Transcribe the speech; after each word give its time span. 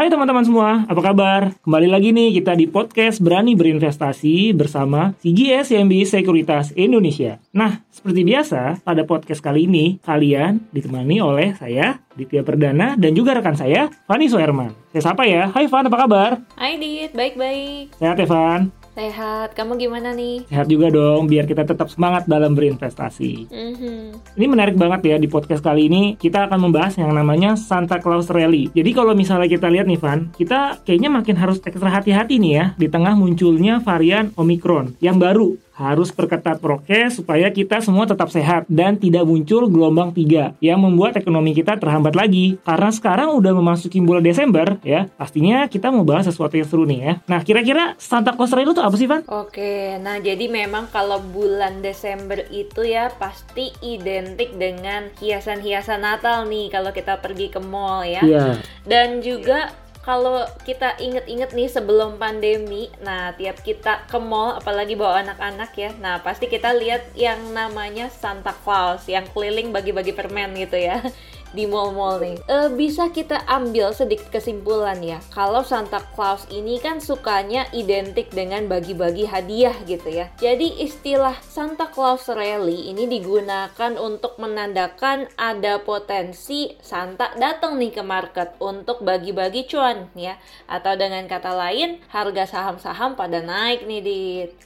Hai 0.00 0.08
teman-teman 0.08 0.40
semua, 0.40 0.88
apa 0.88 1.12
kabar? 1.12 1.52
Kembali 1.60 1.84
lagi 1.84 2.08
nih 2.08 2.32
kita 2.40 2.56
di 2.56 2.64
podcast 2.64 3.20
Berani 3.20 3.52
Berinvestasi 3.52 4.56
bersama 4.56 5.12
CGS 5.20 5.76
CMB 5.76 5.92
Sekuritas 6.08 6.72
Indonesia. 6.72 7.36
Nah, 7.52 7.84
seperti 7.92 8.24
biasa, 8.24 8.80
pada 8.80 9.04
podcast 9.04 9.44
kali 9.44 9.68
ini 9.68 10.00
kalian 10.00 10.72
ditemani 10.72 11.20
oleh 11.20 11.52
saya, 11.52 12.00
Ditya 12.16 12.40
Perdana, 12.40 12.96
dan 12.96 13.12
juga 13.12 13.36
rekan 13.36 13.60
saya, 13.60 13.92
Fani 14.08 14.24
Soerman. 14.24 14.72
Saya 14.88 15.12
sapa 15.12 15.28
ya, 15.28 15.52
hai 15.52 15.68
Van, 15.68 15.84
apa 15.84 15.98
kabar? 16.00 16.30
Hai 16.56 16.80
Dit, 16.80 17.12
baik-baik. 17.12 18.00
Sehat 18.00 18.16
ya 18.16 18.24
Van? 18.24 18.79
Sehat, 18.90 19.54
kamu 19.54 19.78
gimana 19.78 20.10
nih? 20.10 20.50
Sehat 20.50 20.66
juga 20.66 20.90
dong, 20.90 21.30
biar 21.30 21.46
kita 21.46 21.62
tetap 21.62 21.86
semangat 21.86 22.26
dalam 22.26 22.58
berinvestasi. 22.58 23.46
Mhm. 23.46 23.98
Ini 24.34 24.46
menarik 24.50 24.74
banget 24.74 25.14
ya 25.14 25.16
di 25.16 25.30
podcast 25.30 25.62
kali 25.62 25.86
ini 25.86 26.18
kita 26.18 26.50
akan 26.50 26.70
membahas 26.70 26.98
yang 26.98 27.14
namanya 27.14 27.54
Santa 27.54 28.02
Claus 28.02 28.26
Rally. 28.26 28.66
Jadi 28.74 28.90
kalau 28.90 29.14
misalnya 29.14 29.46
kita 29.46 29.70
lihat 29.70 29.86
nih 29.86 30.00
Van, 30.02 30.34
kita 30.34 30.82
kayaknya 30.82 31.10
makin 31.10 31.38
harus 31.38 31.62
ekstra 31.62 31.86
hati-hati 31.86 32.42
nih 32.42 32.52
ya 32.52 32.64
di 32.74 32.90
tengah 32.90 33.14
munculnya 33.14 33.78
varian 33.78 34.34
Omicron 34.34 34.98
yang 34.98 35.22
baru 35.22 35.54
harus 35.80 36.12
perketat 36.12 36.60
prokes 36.60 37.16
supaya 37.16 37.48
kita 37.48 37.80
semua 37.80 38.04
tetap 38.04 38.28
sehat 38.28 38.68
dan 38.68 39.00
tidak 39.00 39.24
muncul 39.24 39.64
gelombang 39.72 40.12
3 40.12 40.60
yang 40.60 40.78
membuat 40.84 41.16
ekonomi 41.16 41.56
kita 41.56 41.80
terhambat 41.80 42.12
lagi. 42.12 42.60
Karena 42.60 42.92
sekarang 42.92 43.32
udah 43.32 43.56
memasuki 43.56 43.96
bulan 44.04 44.20
Desember 44.20 44.76
ya, 44.84 45.08
pastinya 45.16 45.64
kita 45.64 45.88
mau 45.88 46.04
bahas 46.04 46.28
sesuatu 46.28 46.60
yang 46.60 46.68
seru 46.68 46.84
nih 46.84 47.00
ya. 47.00 47.12
Nah, 47.24 47.40
kira-kira 47.40 47.96
Santa 47.96 48.36
Claus 48.36 48.52
itu 48.52 48.82
apa 48.84 48.96
sih, 49.00 49.08
Van? 49.08 49.24
Oke, 49.24 49.96
nah 50.04 50.20
jadi 50.20 50.52
memang 50.52 50.92
kalau 50.92 51.16
bulan 51.32 51.80
Desember 51.80 52.44
itu 52.52 52.84
ya 52.84 53.08
pasti 53.16 53.72
identik 53.80 54.52
dengan 54.60 55.08
hiasan-hiasan 55.16 56.04
Natal 56.04 56.44
nih 56.50 56.68
kalau 56.68 56.92
kita 56.92 57.22
pergi 57.22 57.48
ke 57.48 57.62
mall 57.62 58.04
ya. 58.04 58.20
Iya. 58.20 58.60
Dan 58.84 59.22
juga 59.24 59.72
kalau 60.00 60.48
kita 60.64 60.96
inget-inget 60.96 61.52
nih 61.52 61.68
sebelum 61.68 62.16
pandemi, 62.16 62.88
nah 63.04 63.36
tiap 63.36 63.60
kita 63.60 64.08
ke 64.08 64.16
mall, 64.16 64.56
apalagi 64.56 64.96
bawa 64.96 65.20
anak-anak 65.20 65.76
ya, 65.76 65.92
nah 66.00 66.24
pasti 66.24 66.48
kita 66.48 66.72
lihat 66.72 67.12
yang 67.12 67.52
namanya 67.52 68.08
Santa 68.08 68.56
Claus 68.64 69.04
yang 69.04 69.28
keliling 69.36 69.76
bagi-bagi 69.76 70.16
permen 70.16 70.56
gitu 70.56 70.80
ya 70.80 71.04
di 71.52 71.66
mall-mall 71.66 72.22
nih. 72.22 72.36
Eh, 72.46 72.68
bisa 72.74 73.10
kita 73.10 73.42
ambil 73.46 73.90
sedikit 73.94 74.30
kesimpulan 74.30 74.98
ya, 75.02 75.18
kalau 75.34 75.62
Santa 75.66 76.02
Claus 76.14 76.46
ini 76.50 76.78
kan 76.78 77.02
sukanya 77.02 77.66
identik 77.74 78.30
dengan 78.30 78.66
bagi-bagi 78.70 79.26
hadiah 79.26 79.74
gitu 79.86 80.08
ya. 80.10 80.30
Jadi 80.38 80.82
istilah 80.82 81.34
Santa 81.42 81.90
Claus 81.90 82.26
Rally 82.30 82.90
ini 82.90 83.10
digunakan 83.10 83.92
untuk 83.98 84.38
menandakan 84.38 85.30
ada 85.34 85.82
potensi 85.82 86.72
Santa 86.80 87.34
datang 87.36 87.76
nih 87.78 87.92
ke 87.94 88.02
market 88.02 88.54
untuk 88.62 89.02
bagi-bagi 89.02 89.66
cuan 89.66 90.10
ya. 90.14 90.38
Atau 90.70 90.94
dengan 90.94 91.26
kata 91.26 91.52
lain, 91.54 92.02
harga 92.10 92.46
saham-saham 92.46 93.18
pada 93.18 93.42
naik 93.42 93.84
nih 93.86 94.00
di 94.02 94.20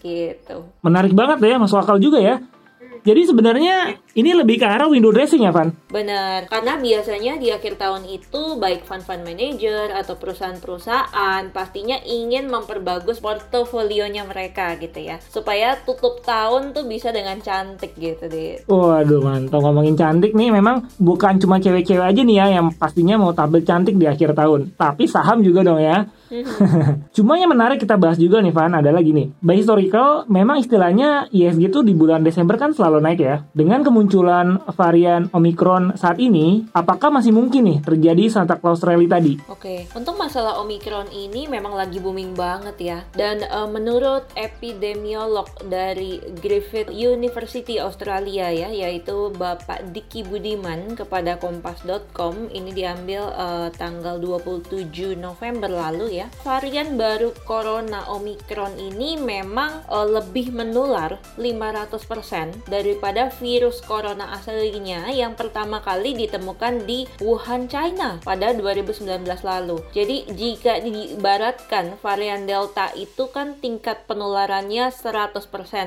gitu. 0.05 0.69
Menarik 0.85 1.17
banget 1.17 1.41
ya, 1.45 1.57
masuk 1.57 1.81
akal 1.81 1.97
juga 1.97 2.21
ya. 2.21 2.37
Jadi 3.03 3.27
sebenarnya 3.27 3.99
ini 4.15 4.31
lebih 4.31 4.63
ke 4.63 4.67
arah 4.69 4.87
window 4.87 5.11
dressing 5.11 5.43
ya, 5.43 5.51
Van? 5.51 5.75
Benar, 5.91 6.47
karena 6.47 6.79
biasanya 6.79 7.41
di 7.43 7.51
akhir 7.51 7.81
tahun 7.81 8.07
itu 8.07 8.61
baik 8.63 8.87
fund-fund 8.87 9.27
manager 9.27 9.91
atau 9.91 10.15
perusahaan-perusahaan 10.15 11.51
pastinya 11.51 11.99
ingin 12.07 12.47
memperbagus 12.47 13.19
portofolionya 13.19 14.23
mereka 14.29 14.79
gitu 14.79 15.03
ya. 15.03 15.19
Supaya 15.19 15.81
tutup 15.83 16.23
tahun 16.23 16.71
tuh 16.77 16.87
bisa 16.87 17.11
dengan 17.11 17.43
cantik 17.43 17.99
gitu 17.99 18.31
deh. 18.31 18.63
Waduh 18.71 19.21
mantap 19.25 19.65
ngomongin 19.65 19.99
cantik 19.99 20.37
nih 20.37 20.55
memang 20.55 20.87
bukan 21.01 21.41
cuma 21.43 21.59
cewek-cewek 21.59 22.05
aja 22.05 22.21
nih 22.23 22.37
ya 22.39 22.47
yang 22.61 22.71
pastinya 22.75 23.19
mau 23.19 23.33
tampil 23.35 23.65
cantik 23.65 23.97
di 23.99 24.07
akhir 24.07 24.37
tahun. 24.37 24.77
Tapi 24.77 25.09
saham 25.09 25.43
juga 25.43 25.65
dong 25.65 25.81
ya. 25.81 26.07
Cuma 27.17 27.39
yang 27.39 27.53
menarik 27.53 27.79
kita 27.79 27.95
bahas 27.95 28.19
juga 28.19 28.43
nih 28.43 28.51
Van 28.51 28.75
adalah 28.75 29.05
gini. 29.05 29.31
By 29.39 29.61
historical 29.61 30.27
memang 30.27 30.59
istilahnya 30.59 31.31
ISG 31.31 31.71
itu 31.71 31.81
di 31.87 31.95
bulan 31.95 32.25
Desember 32.27 32.59
kan 32.59 32.75
selalu 32.75 32.99
naik 33.05 33.21
ya. 33.21 33.37
Dengan 33.55 33.87
kemunculan 33.87 34.59
varian 34.75 35.31
Omicron 35.31 35.95
saat 35.95 36.19
ini, 36.19 36.67
apakah 36.75 37.13
masih 37.15 37.31
mungkin 37.31 37.69
nih 37.69 37.79
terjadi 37.85 38.25
Santa 38.33 38.59
Claus 38.59 38.83
Rally 38.83 39.07
tadi? 39.07 39.39
Oke, 39.47 39.87
untuk 39.95 40.17
masalah 40.19 40.59
Omicron 40.65 41.13
ini 41.13 41.47
memang 41.47 41.77
lagi 41.77 42.01
booming 42.01 42.35
banget 42.35 42.77
ya. 42.81 42.99
Dan 43.13 43.45
eh, 43.45 43.69
menurut 43.69 44.27
epidemiolog 44.35 45.47
dari 45.69 46.19
Griffith 46.41 46.91
University 46.91 47.79
Australia 47.79 48.51
ya, 48.51 48.69
yaitu 48.71 49.31
Bapak 49.35 49.93
Diki 49.93 50.25
Budiman 50.25 50.97
kepada 50.97 51.37
kompas.com, 51.37 52.51
ini 52.51 52.71
diambil 52.73 53.31
eh, 53.35 53.69
tanggal 53.77 54.17
27 54.19 55.19
November 55.19 55.71
lalu 55.71 56.23
ya. 56.23 56.24
Varian 56.43 56.97
baru 56.97 57.33
corona 57.45 58.09
Omicron 58.13 58.77
ini 58.79 59.17
memang 59.21 59.85
eh, 59.89 60.09
lebih 60.09 60.55
menular 60.55 61.19
500% 61.37 62.69
daripada 62.69 63.31
virus 63.41 63.81
corona 63.85 64.37
aslinya 64.37 65.11
yang 65.11 65.37
pertama 65.39 65.81
kali 65.81 66.17
ditemukan 66.17 66.87
di 66.89 67.07
Wuhan, 67.21 67.67
China 67.69 68.19
pada 68.23 68.53
2019 68.53 69.25
lalu. 69.45 69.81
Jadi 69.93 70.29
jika 70.33 70.81
diibaratkan 70.81 71.99
varian 72.01 72.47
Delta 72.49 72.91
itu 72.97 73.29
kan 73.31 73.59
tingkat 73.59 74.07
penularannya 74.09 74.91
100% 74.91 75.41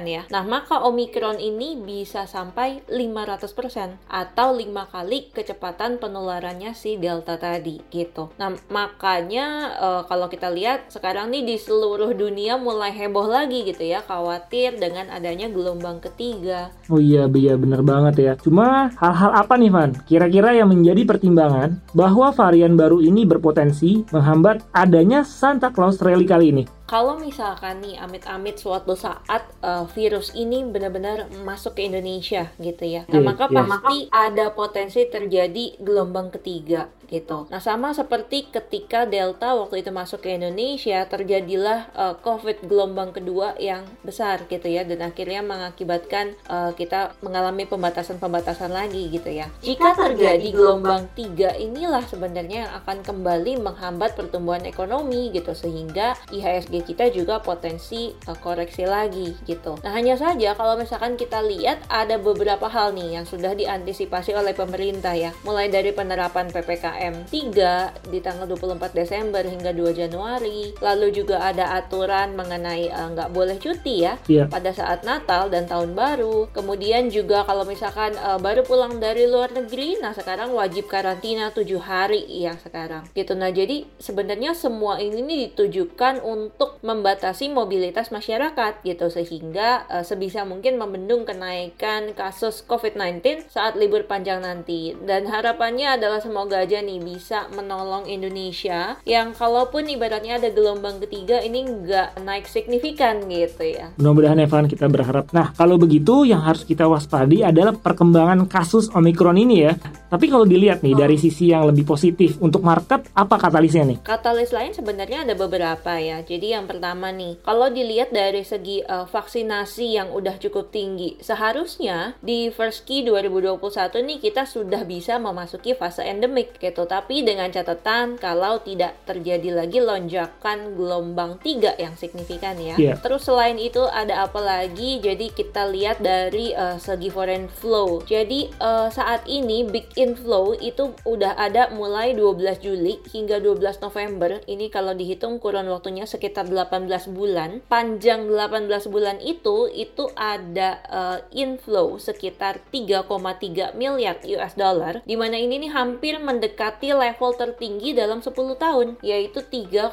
ya. 0.06 0.24
Nah, 0.30 0.44
maka 0.44 0.84
Omicron 0.84 1.40
ini 1.42 1.80
bisa 1.80 2.26
sampai 2.30 2.84
500% 2.88 3.98
atau 4.08 4.48
5 4.56 4.94
kali 4.94 5.32
kecepatan 5.32 6.00
penularannya 6.02 6.72
si 6.74 6.96
Delta 7.00 7.36
tadi 7.40 7.82
gitu. 7.90 8.32
Nah, 8.40 8.56
makanya 8.70 9.48
eh, 9.78 10.02
kalau 10.06 10.27
kita 10.32 10.52
lihat 10.54 10.92
sekarang 10.94 11.34
nih 11.34 11.44
di 11.44 11.56
seluruh 11.60 12.14
dunia 12.14 12.56
mulai 12.56 12.94
heboh 12.94 13.28
lagi 13.28 13.66
gitu 13.68 13.84
ya, 13.84 14.06
khawatir 14.06 14.78
dengan 14.78 15.10
adanya 15.12 15.50
gelombang 15.50 16.00
ketiga. 16.00 16.72
Oh 16.88 17.02
iya, 17.02 17.28
iya 17.32 17.56
bener 17.58 17.84
banget 17.84 18.16
ya. 18.20 18.34
Cuma 18.40 18.94
hal-hal 18.96 19.32
apa 19.34 19.58
nih 19.58 19.72
Van? 19.74 19.92
Kira-kira 20.06 20.54
yang 20.56 20.70
menjadi 20.70 21.04
pertimbangan 21.08 21.82
bahwa 21.92 22.32
varian 22.32 22.80
baru 22.80 23.02
ini 23.02 23.26
berpotensi 23.26 24.06
menghambat 24.14 24.64
adanya 24.72 25.26
Santa 25.26 25.74
Claus 25.74 26.00
Rally 26.00 26.28
kali 26.30 26.54
ini? 26.54 26.77
Kalau 26.88 27.20
misalkan 27.20 27.84
nih 27.84 28.00
amit-amit 28.00 28.56
suatu 28.58 28.96
saat 28.96 29.44
uh, 29.60 29.84
virus 29.92 30.32
ini 30.34 30.64
benar-benar 30.64 31.28
masuk 31.44 31.76
ke 31.76 31.86
Indonesia 31.86 32.50
gitu 32.58 32.88
ya, 32.88 33.04
nah 33.12 33.20
Iya, 33.20 33.28
maka 33.28 33.46
iya. 33.52 33.60
pasti 33.60 33.98
ada 34.08 34.46
potensi 34.56 35.02
terjadi 35.04 35.84
gelombang 35.84 36.32
ketiga 36.32 36.88
gitu. 37.08 37.48
Nah 37.48 37.64
sama 37.64 37.96
seperti 37.96 38.52
ketika 38.52 39.08
Delta 39.08 39.56
waktu 39.56 39.82
itu 39.82 39.92
masuk 39.96 40.28
ke 40.28 40.36
Indonesia 40.36 41.08
terjadilah 41.08 41.88
uh, 41.96 42.16
COVID 42.20 42.68
gelombang 42.68 43.16
kedua 43.16 43.56
yang 43.58 43.88
besar 44.04 44.44
gitu 44.52 44.68
ya 44.68 44.84
dan 44.84 45.00
akhirnya 45.02 45.42
mengakibatkan 45.42 46.36
uh, 46.52 46.76
kita 46.76 47.16
mengalami 47.24 47.64
pembatasan-pembatasan 47.64 48.76
lagi 48.76 49.08
gitu 49.08 49.32
ya. 49.32 49.48
Jika 49.64 49.96
terjadi 49.96 50.52
gelombang 50.52 51.08
tiga 51.16 51.56
inilah 51.56 52.04
sebenarnya 52.06 52.68
yang 52.68 52.74
akan 52.84 53.02
kembali 53.02 53.64
menghambat 53.64 54.14
pertumbuhan 54.20 54.68
ekonomi 54.68 55.32
gitu 55.32 55.56
sehingga 55.56 56.20
IHSG 56.30 56.77
kita 56.84 57.10
juga 57.10 57.40
potensi 57.42 58.14
uh, 58.28 58.38
koreksi 58.38 58.84
lagi 58.86 59.34
gitu. 59.48 59.80
Nah 59.82 59.92
hanya 59.96 60.20
saja 60.20 60.54
kalau 60.54 60.78
misalkan 60.78 61.16
kita 61.18 61.42
lihat 61.42 61.82
ada 61.90 62.20
beberapa 62.22 62.68
hal 62.70 62.94
nih 62.94 63.22
yang 63.22 63.26
sudah 63.26 63.56
diantisipasi 63.58 64.36
oleh 64.36 64.54
pemerintah 64.54 65.16
ya 65.16 65.32
mulai 65.42 65.72
dari 65.72 65.96
penerapan 65.96 66.52
PPKM 66.52 67.32
3 67.32 68.12
di 68.12 68.20
tanggal 68.22 68.46
24 68.50 68.94
Desember 68.94 69.42
hingga 69.42 69.72
2 69.72 69.94
Januari 69.96 70.76
lalu 70.84 71.08
juga 71.10 71.42
ada 71.42 71.78
aturan 71.80 72.36
mengenai 72.36 72.92
uh, 72.92 73.08
nggak 73.14 73.32
boleh 73.32 73.58
cuti 73.58 74.04
ya 74.04 74.18
Iya. 74.28 74.52
pada 74.52 74.74
saat 74.76 75.08
Natal 75.08 75.48
dan 75.48 75.70
Tahun 75.70 75.96
Baru. 75.96 76.52
Kemudian 76.52 77.08
juga 77.08 77.48
kalau 77.48 77.64
misalkan 77.64 78.14
uh, 78.20 78.36
baru 78.42 78.68
pulang 78.68 79.00
dari 79.00 79.30
luar 79.30 79.56
negeri, 79.56 79.98
nah 80.04 80.12
sekarang 80.12 80.52
wajib 80.52 80.92
karantina 80.92 81.54
7 81.54 81.64
hari 81.80 82.28
ya 82.28 82.60
sekarang. 82.60 83.08
Gitu. 83.16 83.34
Nah, 83.38 83.50
jadi 83.54 83.88
sebenarnya 84.02 84.52
semua 84.58 85.00
ini 85.00 85.24
nih 85.24 85.40
ditujukan 85.52 86.20
untuk 86.26 86.67
untuk 86.68 86.84
membatasi 86.84 87.48
mobilitas 87.48 88.12
masyarakat 88.12 88.84
gitu 88.84 89.08
sehingga 89.08 89.88
uh, 89.88 90.04
sebisa 90.04 90.44
mungkin 90.44 90.76
membendung 90.76 91.24
kenaikan 91.24 92.12
kasus 92.12 92.60
COVID-19 92.68 93.48
saat 93.48 93.80
libur 93.80 94.04
panjang 94.04 94.44
nanti. 94.44 94.92
Dan 95.00 95.32
harapannya 95.32 95.96
adalah 95.96 96.20
semoga 96.20 96.60
aja 96.60 96.84
nih 96.84 97.00
bisa 97.00 97.48
menolong 97.56 98.04
Indonesia 98.12 99.00
yang 99.08 99.32
kalaupun 99.32 99.88
ibaratnya 99.88 100.44
ada 100.44 100.52
gelombang 100.52 101.00
ketiga 101.08 101.40
ini 101.40 101.64
nggak 101.64 102.20
naik 102.28 102.52
signifikan 102.52 103.24
gitu 103.32 103.64
ya. 103.64 103.96
Mudah-mudahan 103.96 104.44
Evan 104.44 104.68
kita 104.68 104.92
berharap. 104.92 105.32
Nah 105.32 105.56
kalau 105.56 105.80
begitu 105.80 106.28
yang 106.28 106.44
harus 106.44 106.68
kita 106.68 106.84
waspadi 106.84 107.48
adalah 107.48 107.72
perkembangan 107.80 108.44
kasus 108.52 108.92
Omikron 108.92 109.40
ini 109.40 109.56
ya. 109.64 109.74
Tapi 110.12 110.28
kalau 110.28 110.44
dilihat 110.44 110.84
nih 110.84 110.96
oh. 110.96 111.00
dari 111.00 111.16
sisi 111.16 111.56
yang 111.56 111.72
lebih 111.72 111.88
positif 111.88 112.36
untuk 112.44 112.60
market 112.60 113.08
apa 113.16 113.40
katalisnya 113.40 113.88
nih? 113.88 113.98
Katalis 114.04 114.52
lain 114.52 114.76
sebenarnya 114.76 115.24
ada 115.24 115.36
beberapa 115.38 115.96
ya. 115.96 116.20
Jadi 116.26 116.57
yang 116.58 116.66
pertama 116.66 117.14
nih, 117.14 117.38
kalau 117.46 117.70
dilihat 117.70 118.10
dari 118.10 118.42
segi 118.42 118.82
uh, 118.82 119.06
vaksinasi 119.06 120.02
yang 120.02 120.10
udah 120.10 120.42
cukup 120.42 120.74
tinggi, 120.74 121.22
seharusnya 121.22 122.18
di 122.26 122.50
first 122.50 122.90
key 122.90 123.06
2021 123.06 123.62
nih 124.02 124.18
kita 124.18 124.50
sudah 124.50 124.82
bisa 124.90 125.22
memasuki 125.22 125.78
fase 125.78 126.02
endemik 126.02 126.58
gitu. 126.58 126.90
Tapi 126.90 127.22
dengan 127.22 127.54
catatan 127.54 128.18
kalau 128.18 128.58
tidak 128.66 128.98
terjadi 129.06 129.54
lagi 129.54 129.78
lonjakan 129.78 130.74
gelombang 130.74 131.38
3 131.46 131.78
yang 131.78 131.94
signifikan 131.94 132.58
ya. 132.58 132.76
Yeah. 132.82 132.98
Terus 132.98 133.30
selain 133.30 133.62
itu 133.62 133.86
ada 133.86 134.26
apa 134.26 134.42
lagi? 134.42 134.98
Jadi 134.98 135.30
kita 135.30 135.70
lihat 135.70 136.02
dari 136.02 136.58
uh, 136.58 136.82
segi 136.82 137.14
foreign 137.14 137.46
flow. 137.46 138.02
Jadi 138.10 138.50
uh, 138.58 138.90
saat 138.90 139.30
ini 139.30 139.62
big 139.62 139.94
inflow 139.94 140.58
itu 140.58 140.98
udah 141.06 141.38
ada 141.38 141.70
mulai 141.70 142.18
12 142.18 142.66
Juli 142.66 142.98
hingga 143.14 143.38
12 143.38 143.84
November. 143.86 144.42
Ini 144.50 144.74
kalau 144.74 144.98
dihitung 144.98 145.38
kurun 145.38 145.70
waktunya 145.70 146.08
sekitar 146.08 146.47
18 146.50 147.12
bulan. 147.12 147.60
Panjang 147.68 148.32
18 148.32 148.88
bulan 148.88 149.20
itu 149.22 149.68
itu 149.72 150.08
ada 150.16 150.80
uh, 150.88 151.20
inflow 151.36 152.00
sekitar 152.00 152.64
3,3 152.72 153.76
miliar 153.76 154.24
US 154.24 154.54
dollar 154.56 155.04
di 155.04 155.20
mana 155.20 155.36
ini 155.38 155.68
nih 155.68 155.72
hampir 155.74 156.16
mendekati 156.18 156.96
level 156.96 157.36
tertinggi 157.36 157.94
dalam 157.94 158.24
10 158.24 158.34
tahun 158.34 158.88
yaitu 159.04 159.44
3,6 159.44 159.92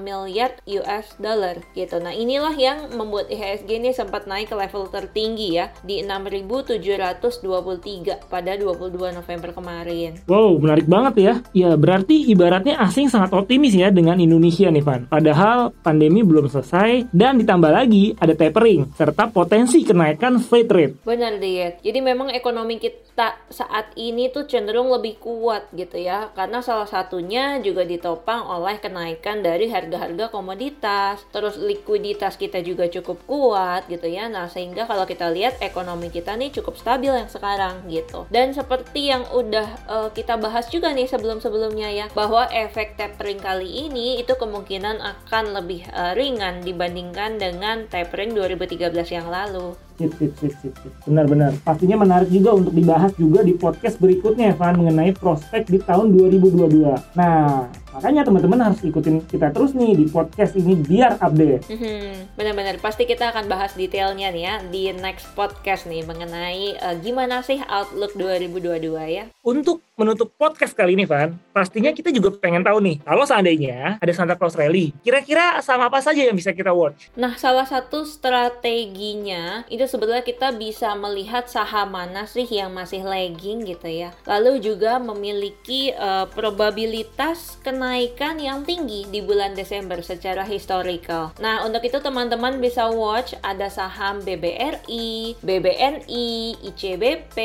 miliar 0.00 0.58
US 0.82 1.06
dollar 1.20 1.60
gitu. 1.76 2.00
Nah, 2.00 2.12
inilah 2.12 2.54
yang 2.56 2.88
membuat 2.94 3.30
IHSG 3.30 3.70
ini 3.78 3.92
sempat 3.92 4.26
naik 4.26 4.50
ke 4.50 4.56
level 4.56 4.88
tertinggi 4.88 5.60
ya 5.60 5.70
di 5.84 6.02
6.723 6.02 8.30
pada 8.30 8.56
22 8.56 9.12
November 9.12 9.50
kemarin. 9.52 10.16
Wow, 10.24 10.58
menarik 10.58 10.88
banget 10.88 11.14
ya. 11.20 11.34
Ya, 11.52 11.76
berarti 11.76 12.32
ibaratnya 12.32 12.80
asing 12.80 13.12
sangat 13.12 13.36
optimis 13.36 13.76
ya 13.76 13.92
dengan 13.92 14.16
Indonesia 14.16 14.72
nih, 14.72 14.84
Van. 14.84 15.04
Padahal 15.06 15.75
pandemi 15.82 16.22
belum 16.22 16.48
selesai 16.48 17.10
dan 17.10 17.38
ditambah 17.38 17.70
lagi 17.70 18.14
ada 18.16 18.32
tapering 18.32 18.88
serta 18.94 19.30
potensi 19.30 19.82
kenaikan 19.82 20.38
freight 20.38 20.70
rate. 20.70 20.94
Benar, 21.02 21.38
Diet. 21.42 21.82
Jadi 21.82 21.98
memang 22.00 22.30
ekonomi 22.30 22.78
kita 22.78 23.36
saat 23.50 23.90
ini 23.96 24.30
tuh 24.30 24.46
cenderung 24.46 24.88
lebih 24.92 25.18
kuat 25.18 25.68
gitu 25.74 25.98
ya. 25.98 26.30
Karena 26.32 26.62
salah 26.62 26.86
satunya 26.86 27.58
juga 27.58 27.82
ditopang 27.82 28.46
oleh 28.46 28.78
kenaikan 28.78 29.42
dari 29.42 29.66
harga-harga 29.68 30.30
komoditas. 30.30 31.26
Terus 31.34 31.58
likuiditas 31.58 32.38
kita 32.38 32.62
juga 32.62 32.86
cukup 32.86 33.18
kuat 33.26 33.90
gitu 33.90 34.06
ya. 34.06 34.30
Nah, 34.30 34.46
sehingga 34.46 34.86
kalau 34.86 35.02
kita 35.04 35.28
lihat 35.34 35.58
ekonomi 35.58 36.08
kita 36.14 36.38
nih 36.38 36.54
cukup 36.54 36.78
stabil 36.78 37.10
yang 37.10 37.28
sekarang 37.28 37.82
gitu. 37.90 38.24
Dan 38.30 38.54
seperti 38.54 39.10
yang 39.10 39.26
udah 39.34 39.68
uh, 39.90 40.08
kita 40.14 40.38
bahas 40.38 40.70
juga 40.70 40.94
nih 40.94 41.10
sebelum-sebelumnya 41.10 41.88
ya, 41.90 42.06
bahwa 42.14 42.46
efek 42.52 42.94
tapering 42.94 43.42
kali 43.42 43.90
ini 43.90 44.22
itu 44.22 44.38
kemungkinan 44.38 45.02
akan 45.02 45.44
lebih 45.58 45.65
uh, 45.66 46.14
ringan 46.14 46.62
dibandingkan 46.62 47.36
dengan 47.36 47.90
tapering 47.90 48.32
2013 48.32 48.94
yang 49.10 49.26
lalu. 49.26 49.74
Sip, 49.96 50.12
sip, 50.20 50.32
sip, 50.36 50.54
sip. 50.60 50.92
Benar-benar. 51.08 51.56
Pastinya 51.64 51.96
menarik 52.00 52.28
juga 52.28 52.52
untuk 52.52 52.76
dibahas 52.76 53.10
juga 53.16 53.40
di 53.40 53.56
podcast 53.56 53.96
berikutnya, 53.96 54.52
Evan, 54.52 54.78
mengenai 54.84 55.16
prospek 55.16 55.66
di 55.66 55.78
tahun 55.80 56.12
2022. 56.12 57.16
Nah, 57.16 57.66
makanya 57.96 58.28
teman-teman 58.28 58.60
harus 58.60 58.84
ikutin 58.84 59.24
kita 59.24 59.48
terus 59.56 59.72
nih 59.72 59.96
di 59.96 60.04
podcast 60.12 60.52
ini 60.52 60.76
biar 60.76 61.16
update. 61.16 61.64
Hmm, 61.72 62.28
benar-benar. 62.36 62.76
Pasti 62.84 63.08
kita 63.08 63.32
akan 63.32 63.48
bahas 63.48 63.72
detailnya 63.72 64.28
nih 64.28 64.42
ya 64.44 64.54
di 64.68 64.92
next 64.92 65.32
podcast 65.32 65.88
nih 65.88 66.04
mengenai 66.04 66.76
uh, 66.76 66.92
gimana 67.00 67.40
sih 67.40 67.56
outlook 67.64 68.12
2022 68.20 68.92
ya. 69.08 69.24
Untuk 69.40 69.80
menutup 69.96 70.28
podcast 70.36 70.76
kali 70.76 70.92
ini, 70.92 71.08
Van, 71.08 71.32
pastinya 71.56 71.88
kita 71.88 72.12
juga 72.12 72.28
pengen 72.36 72.60
tahu 72.60 72.84
nih, 72.84 73.00
kalau 73.00 73.24
seandainya 73.24 73.96
ada 73.96 74.12
Santa 74.12 74.36
Claus 74.36 74.52
Rally, 74.52 74.92
kira-kira 75.00 75.56
sama 75.64 75.88
apa 75.88 76.04
saja 76.04 76.20
yang 76.20 76.36
bisa 76.36 76.52
kita 76.52 76.68
watch? 76.76 77.08
Nah, 77.16 77.32
salah 77.40 77.64
satu 77.64 78.04
strateginya 78.04 79.64
itu 79.72 79.88
sebetulnya 79.88 80.20
kita 80.20 80.52
bisa 80.52 80.92
melihat 81.00 81.48
saham 81.48 81.96
mana 81.96 82.28
sih 82.28 82.44
yang 82.44 82.76
masih 82.76 83.08
lagging 83.08 83.64
gitu 83.64 83.88
ya. 83.88 84.12
Lalu 84.28 84.60
juga 84.60 85.00
memiliki 85.00 85.96
uh, 85.96 86.28
probabilitas 86.28 87.56
kenaikan 87.86 88.42
yang 88.42 88.66
tinggi 88.66 89.06
di 89.14 89.22
bulan 89.22 89.54
Desember 89.54 90.02
secara 90.02 90.42
historical. 90.42 91.30
Nah, 91.38 91.62
untuk 91.62 91.86
itu 91.86 92.02
teman-teman 92.02 92.58
bisa 92.58 92.90
watch 92.90 93.38
ada 93.46 93.70
saham 93.70 94.18
BBRI, 94.26 95.38
BBNI, 95.38 96.58
ICBP, 96.66 97.36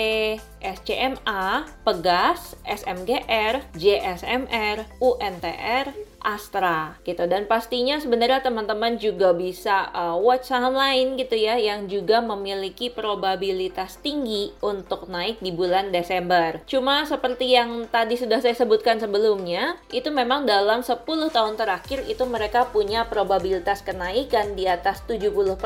SCMA, 0.57 1.69
Pegas, 1.85 2.57
SMGR, 2.65 3.61
JSMR, 3.77 4.89
UNTR, 4.97 5.93
Astra 6.21 7.01
gitu 7.03 7.25
dan 7.25 7.49
pastinya 7.49 7.97
sebenarnya 7.97 8.45
teman-teman 8.45 9.01
juga 9.01 9.33
bisa 9.33 9.89
uh, 9.91 10.17
watch 10.17 10.49
saham 10.53 10.77
lain 10.77 11.17
gitu 11.17 11.35
ya 11.35 11.57
yang 11.57 11.89
juga 11.89 12.21
memiliki 12.21 12.93
probabilitas 12.93 13.97
tinggi 13.99 14.53
untuk 14.61 15.09
naik 15.09 15.41
di 15.41 15.49
bulan 15.49 15.89
Desember. 15.89 16.61
Cuma 16.69 17.03
seperti 17.03 17.57
yang 17.57 17.89
tadi 17.89 18.15
sudah 18.15 18.39
saya 18.39 18.53
sebutkan 18.53 19.01
sebelumnya, 19.01 19.81
itu 19.89 20.13
memang 20.13 20.45
dalam 20.45 20.85
10 20.85 21.03
tahun 21.05 21.55
terakhir 21.57 22.05
itu 22.05 22.23
mereka 22.29 22.69
punya 22.69 23.09
probabilitas 23.09 23.81
kenaikan 23.81 24.53
di 24.53 24.69
atas 24.69 25.01
70% 25.09 25.57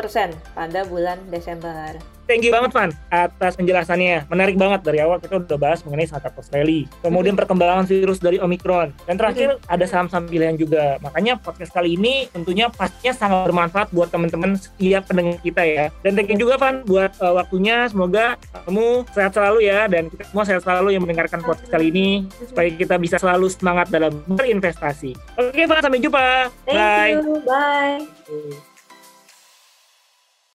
pada 0.56 0.82
bulan 0.88 1.20
Desember. 1.28 2.15
Thank 2.26 2.42
you 2.46 2.52
banget 2.54 2.74
Van 2.74 2.90
atas 3.14 3.54
penjelasannya. 3.58 4.26
Menarik 4.30 4.58
banget 4.58 4.82
dari 4.82 5.00
awal 5.02 5.22
kita 5.22 5.38
udah 5.38 5.60
bahas 5.62 5.86
mengenai 5.86 6.10
Santa 6.10 6.34
Claus 6.34 6.50
Rally. 6.50 6.90
Kemudian 7.06 7.38
perkembangan 7.38 7.86
virus 7.86 8.18
dari 8.18 8.42
Omicron. 8.42 8.92
Dan 9.06 9.16
terakhir 9.16 9.62
ada 9.70 9.86
saham-saham 9.86 10.26
pilihan 10.26 10.58
juga. 10.58 10.98
Makanya 11.06 11.38
podcast 11.38 11.72
kali 11.72 11.94
ini 11.94 12.26
tentunya 12.34 12.68
pastinya 12.74 13.14
sangat 13.14 13.50
bermanfaat 13.50 13.94
buat 13.94 14.10
teman-teman 14.10 14.58
setiap 14.58 15.06
pendengar 15.06 15.38
kita 15.46 15.62
ya. 15.62 15.86
Dan 16.02 16.18
thank 16.18 16.34
you 16.34 16.38
juga 16.42 16.58
Van 16.58 16.82
buat 16.84 17.14
uh, 17.22 17.38
waktunya. 17.38 17.86
Semoga 17.86 18.42
kamu 18.66 19.06
sehat 19.14 19.32
selalu 19.38 19.60
ya 19.70 19.86
dan 19.86 20.10
kita 20.10 20.24
semua 20.26 20.44
sehat 20.44 20.62
selalu 20.66 20.98
yang 20.98 21.04
mendengarkan 21.06 21.46
podcast 21.46 21.70
kali 21.70 21.94
ini 21.94 22.26
supaya 22.50 22.70
kita 22.74 22.96
bisa 22.98 23.22
selalu 23.22 23.48
semangat 23.54 23.88
dalam 23.94 24.26
berinvestasi. 24.26 25.14
Oke 25.38 25.64
Van, 25.70 25.82
sampai 25.86 26.02
jumpa. 26.02 26.50
Thank 26.66 26.78
Bye. 26.82 27.12
you. 27.14 27.22
Bye. 27.46 28.75